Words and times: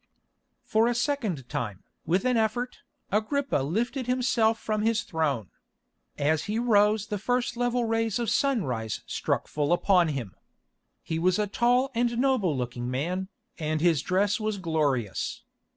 For 0.63 0.87
a 0.87 0.95
second 0.95 1.47
time, 1.47 1.83
with 2.07 2.25
an 2.25 2.35
effort, 2.35 2.79
Agrippa 3.11 3.57
lifted 3.57 4.07
himself 4.07 4.57
from 4.59 4.81
his 4.81 5.03
throne. 5.03 5.51
As 6.17 6.45
he 6.45 6.57
rose 6.57 7.05
the 7.05 7.19
first 7.19 7.55
level 7.55 7.85
rays 7.85 8.17
of 8.17 8.27
sunrise 8.27 9.03
struck 9.05 9.47
full 9.47 9.71
upon 9.71 10.07
him. 10.07 10.33
He 11.03 11.19
was 11.19 11.37
a 11.37 11.45
tall 11.45 11.91
and 11.93 12.17
noble 12.17 12.57
looking 12.57 12.89
man, 12.89 13.29
and 13.59 13.79
his 13.79 14.01
dress 14.01 14.39
was 14.39 14.57
glorious. 14.57 15.43